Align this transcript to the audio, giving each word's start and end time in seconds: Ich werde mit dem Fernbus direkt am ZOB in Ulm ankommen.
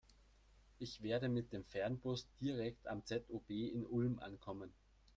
Ich 0.79 1.03
werde 1.03 1.29
mit 1.29 1.53
dem 1.53 1.63
Fernbus 1.63 2.25
direkt 2.41 2.87
am 2.87 3.05
ZOB 3.05 3.51
in 3.51 3.85
Ulm 3.85 4.17
ankommen. 4.17 4.73